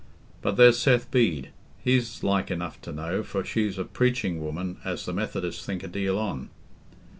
[0.41, 1.49] But there's Seth Bede;
[1.83, 5.87] he's like enough to know, for she's a preaching woman as the Methodists think a
[5.87, 6.49] deal on."